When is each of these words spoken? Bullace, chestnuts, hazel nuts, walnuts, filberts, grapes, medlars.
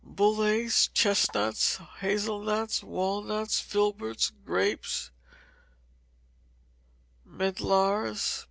Bullace, 0.03 0.87
chestnuts, 0.95 1.77
hazel 1.99 2.41
nuts, 2.41 2.81
walnuts, 2.81 3.59
filberts, 3.59 4.31
grapes, 4.43 5.11
medlars. 7.23 8.39